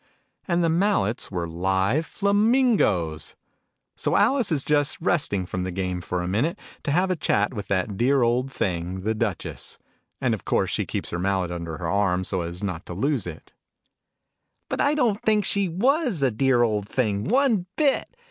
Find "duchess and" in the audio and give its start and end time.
9.13-10.33